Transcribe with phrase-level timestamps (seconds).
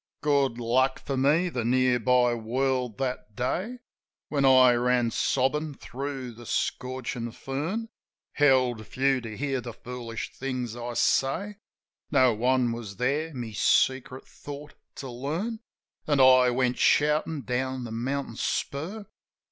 [0.21, 3.77] Good luck for me, the near by world that day.
[4.29, 7.87] When I ran sobbin' thro' the scorchin' fern.
[8.31, 11.57] Held few to hear the foolish things I say:
[12.09, 15.59] No one was there my secret thought to learn.
[16.07, 19.05] As I went shoutin' down the mountain spur.